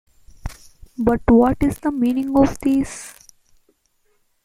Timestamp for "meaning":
1.91-2.35